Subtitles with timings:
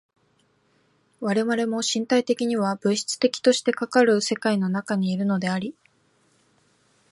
[1.19, 5.75] 我々も身体的には物質的としてかかる世界の中にいるのであり、